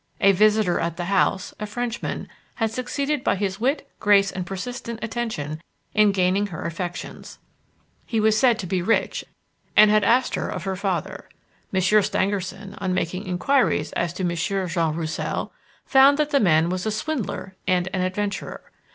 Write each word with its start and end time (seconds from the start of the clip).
A 0.19 0.31
visitor 0.31 0.79
at 0.79 0.97
the 0.97 1.05
house, 1.05 1.53
a 1.59 1.67
Frenchman, 1.67 2.27
had 2.55 2.71
succeeded 2.71 3.23
by 3.23 3.35
his 3.35 3.59
wit, 3.59 3.87
grace 3.99 4.31
and 4.31 4.47
persistent 4.47 4.97
attention, 5.03 5.61
in 5.93 6.11
gaining 6.11 6.47
her 6.47 6.63
affections. 6.65 7.37
He 8.07 8.19
was 8.19 8.35
said 8.35 8.57
to 8.57 8.65
be 8.65 8.81
rich 8.81 9.23
and 9.77 9.91
had 9.91 10.03
asked 10.03 10.33
her 10.33 10.49
of 10.49 10.63
her 10.63 10.75
father. 10.75 11.29
Monsieur 11.71 12.01
Stangerson, 12.01 12.73
on 12.79 12.95
making 12.95 13.27
inquiries 13.27 13.91
as 13.91 14.11
to 14.13 14.23
Monsieur 14.23 14.65
Jean 14.65 14.95
Roussel, 14.95 15.51
found 15.85 16.17
that 16.17 16.31
the 16.31 16.39
man 16.39 16.69
was 16.69 16.87
a 16.87 16.91
swindler 16.91 17.55
and 17.67 17.87
an 17.93 18.01
adventurer. 18.01 18.71